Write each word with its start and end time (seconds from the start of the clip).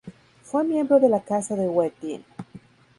Fue 0.41 0.63
miembro 0.63 0.99
de 0.99 1.09
la 1.09 1.19
casa 1.21 1.55
de 1.55 1.67
Wettin. 1.67 2.25